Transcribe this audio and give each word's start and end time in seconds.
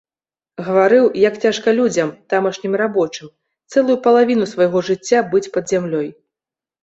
Гаварыў, 0.67 1.03
як 1.29 1.35
цяжка 1.43 1.73
людзям, 1.79 2.09
тамашнім 2.33 2.73
рабочым, 2.83 3.27
цэлую 3.73 3.97
палавіну 4.07 4.45
свайго 4.53 4.83
жыцця 4.87 5.19
быць 5.35 5.45
пад 5.59 5.63
зямлёй. 5.75 6.09